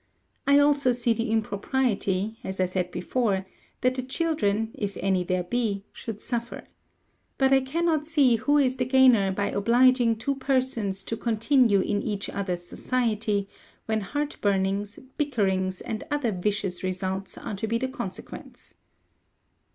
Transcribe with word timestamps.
I 0.47 0.57
also 0.57 0.93
see 0.93 1.13
the 1.13 1.29
impropriety, 1.29 2.39
as 2.43 2.59
I 2.59 2.65
said 2.65 2.89
before, 2.89 3.45
that 3.81 3.93
the 3.93 4.01
children, 4.01 4.71
if 4.73 4.97
any 4.99 5.23
there 5.23 5.43
be, 5.43 5.83
should 5.93 6.19
suffer. 6.21 6.63
But 7.37 7.53
I 7.53 7.61
cannot 7.61 8.07
see 8.07 8.37
who 8.37 8.57
is 8.57 8.77
the 8.77 8.85
gainer 8.85 9.31
by 9.31 9.51
obliging 9.51 10.15
two 10.15 10.33
persons 10.33 11.03
to 11.03 11.15
continue 11.15 11.81
in 11.81 12.01
each 12.01 12.31
other's 12.31 12.65
society, 12.65 13.47
when 13.85 14.01
heart 14.01 14.37
burnings, 14.41 14.97
bickerings, 15.17 15.81
and 15.81 16.03
other 16.09 16.31
vicious 16.31 16.81
results, 16.81 17.37
are 17.37 17.53
to 17.53 17.67
be 17.67 17.77
the 17.77 17.87
consequence. 17.87 18.73